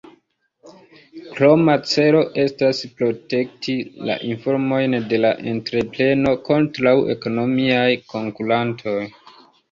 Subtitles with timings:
[1.33, 3.75] Kroma celo estas protekti
[4.09, 7.85] la informojn de la entrepreno kontraŭ ekonomiaj
[8.15, 8.97] konkurantoj.